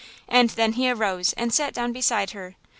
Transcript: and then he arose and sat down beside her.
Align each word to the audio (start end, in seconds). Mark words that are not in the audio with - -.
and 0.27 0.49
then 0.51 0.73
he 0.73 0.89
arose 0.89 1.31
and 1.33 1.53
sat 1.53 1.75
down 1.75 1.93
beside 1.93 2.31
her. 2.31 2.55